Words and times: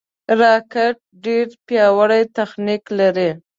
راکټ 0.39 0.95
ډېر 1.25 1.45
پیاوړی 1.67 2.23
تخنیک 2.37 2.83
لري 2.99 3.29